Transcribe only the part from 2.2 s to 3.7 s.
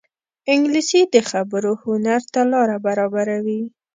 ته لاره برابروي